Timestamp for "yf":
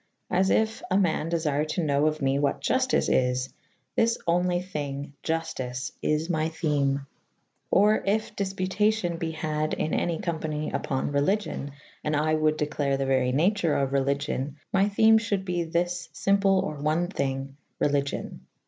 0.49-0.81, 8.01-8.33